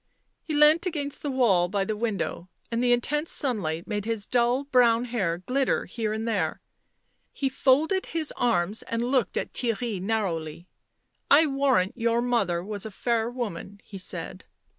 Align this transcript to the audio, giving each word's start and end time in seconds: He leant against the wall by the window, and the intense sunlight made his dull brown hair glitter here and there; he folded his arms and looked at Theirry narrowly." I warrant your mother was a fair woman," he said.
He 0.41 0.55
leant 0.55 0.87
against 0.87 1.21
the 1.21 1.29
wall 1.29 1.67
by 1.67 1.85
the 1.85 1.95
window, 1.95 2.49
and 2.71 2.83
the 2.83 2.91
intense 2.91 3.29
sunlight 3.31 3.85
made 3.85 4.03
his 4.05 4.25
dull 4.25 4.63
brown 4.63 5.05
hair 5.05 5.37
glitter 5.45 5.85
here 5.85 6.11
and 6.11 6.27
there; 6.27 6.59
he 7.31 7.47
folded 7.49 8.07
his 8.07 8.33
arms 8.35 8.81
and 8.81 9.03
looked 9.11 9.37
at 9.37 9.53
Theirry 9.53 10.01
narrowly." 10.01 10.67
I 11.29 11.45
warrant 11.45 11.93
your 11.95 12.19
mother 12.23 12.63
was 12.63 12.83
a 12.83 12.89
fair 12.89 13.29
woman," 13.29 13.79
he 13.83 13.99
said. 13.99 14.45